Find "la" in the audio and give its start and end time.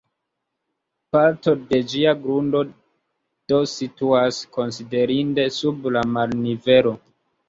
5.99-6.03